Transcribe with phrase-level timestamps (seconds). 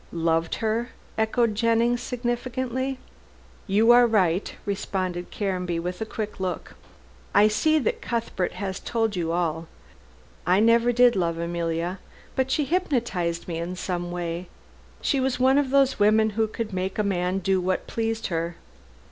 [0.11, 2.97] "Loved her?" echoed Jennings, significantly.
[3.67, 6.73] "You are right," responded Caranby with a keen look.
[7.35, 9.67] "I see Cuthbert has told you all.
[10.43, 11.99] I never did love Emilia.
[12.35, 14.49] But she hypnotized me in some way.
[15.03, 18.55] She was one of those women who could make a man do what pleased her.